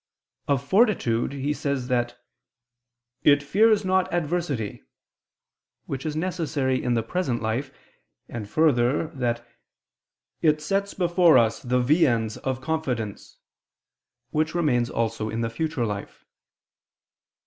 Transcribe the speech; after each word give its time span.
Of 0.47 0.67
fortitude 0.67 1.31
he 1.31 1.53
says 1.53 1.85
that 1.87 2.17
it 3.21 3.43
"fears 3.43 3.85
not 3.85 4.11
adversity," 4.11 4.81
which 5.85 6.07
is 6.07 6.15
necessary 6.15 6.83
in 6.83 6.95
the 6.95 7.03
present 7.03 7.39
life; 7.39 7.71
and 8.27 8.49
further, 8.49 9.09
that 9.09 9.47
it 10.41 10.59
"sets 10.59 10.95
before 10.95 11.37
us 11.37 11.59
the 11.61 11.79
viands 11.79 12.37
of 12.37 12.61
confidence," 12.61 13.37
which 14.31 14.55
remains 14.55 14.89
also 14.89 15.29
in 15.29 15.41
the 15.41 15.51
future 15.51 15.85
life. 15.85 16.25